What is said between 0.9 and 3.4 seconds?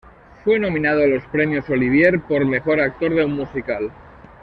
a los premios Olivier por mejor actor de un